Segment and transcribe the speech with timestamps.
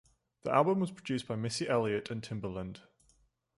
[0.41, 2.79] The album was produced by Missy Elliott and Timbaland.